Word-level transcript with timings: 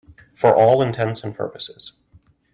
For 0.33 0.55
all 0.55 0.81
intents 0.81 1.23
and 1.23 1.35
purposes. 1.35 1.93